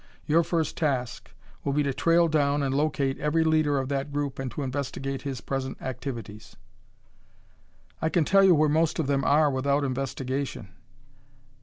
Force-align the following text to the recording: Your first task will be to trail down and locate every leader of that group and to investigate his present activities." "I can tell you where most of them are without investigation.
Your 0.25 0.41
first 0.41 0.77
task 0.77 1.29
will 1.63 1.73
be 1.73 1.83
to 1.83 1.93
trail 1.93 2.27
down 2.27 2.63
and 2.63 2.73
locate 2.73 3.19
every 3.19 3.43
leader 3.43 3.77
of 3.77 3.87
that 3.89 4.11
group 4.11 4.39
and 4.39 4.49
to 4.49 4.63
investigate 4.63 5.21
his 5.21 5.41
present 5.41 5.79
activities." 5.79 6.55
"I 8.01 8.09
can 8.09 8.25
tell 8.25 8.43
you 8.43 8.55
where 8.55 8.67
most 8.67 8.97
of 8.97 9.05
them 9.05 9.23
are 9.23 9.51
without 9.51 9.83
investigation. 9.83 10.69